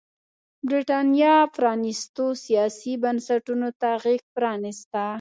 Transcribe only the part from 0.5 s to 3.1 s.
برېټانیا پرانيستو سیاسي